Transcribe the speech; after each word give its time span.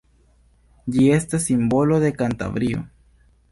Ĝi 0.95 1.05
estas 1.17 1.45
simbolo 1.51 2.01
de 2.07 2.11
Kantabrio. 2.25 2.83